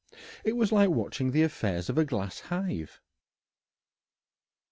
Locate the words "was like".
0.53-0.89